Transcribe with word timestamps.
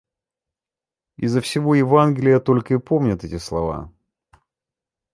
Изо 1.19 1.41
всего 1.41 1.75
Евангелия 1.75 2.39
только 2.39 2.73
и 2.73 2.79
помнят 2.79 3.23
эти 3.23 3.37
слова. 3.37 3.93